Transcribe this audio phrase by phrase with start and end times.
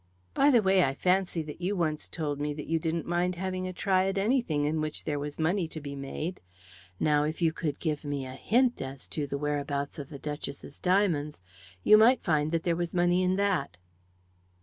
[0.33, 3.67] By the way, I fancy that you once told me that you didn't mind having
[3.67, 6.41] a try at anything in which there was money to be made.
[6.99, 10.79] Now, if you could give me a hint as to the whereabouts of the Duchess's
[10.79, 11.39] diamonds,
[11.83, 13.77] you might find that there was money in that."